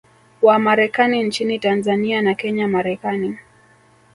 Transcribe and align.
wa 0.41 0.59
Marekani 0.59 1.23
nchini 1.23 1.59
Tanzania 1.59 2.21
na 2.21 2.35
Kenya 2.35 2.67
Marekani 2.67 3.37